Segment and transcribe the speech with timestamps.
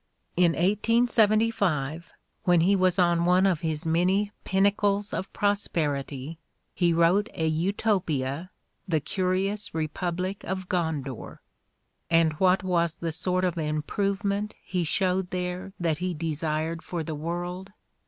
[0.35, 2.09] In 1875,
[2.45, 6.39] when he was on one of his many pinnacles of pros perity,
[6.73, 8.49] he vtTote a Utopia,
[8.87, 11.37] "The Curious Repmblic of Gondour."
[12.09, 17.13] And what was the sort gf improvement he showed there that he desired for the
[17.13, 17.71] world?